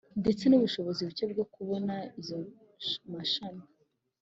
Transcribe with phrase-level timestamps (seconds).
[0.21, 2.37] Ndetse n ubushobozi buke bwo kubona izo
[3.11, 3.63] mashini